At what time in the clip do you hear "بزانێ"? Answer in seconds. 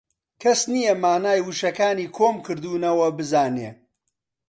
3.17-3.69